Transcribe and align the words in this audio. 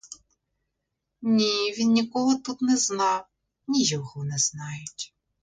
Ні 1.21 1.73
він 1.77 1.91
нікого 1.91 2.35
тут 2.35 2.61
не 2.61 2.77
зна, 2.77 3.25
ні 3.67 3.83
його 3.85 4.23
не 4.25 4.37
знають. 4.37 5.13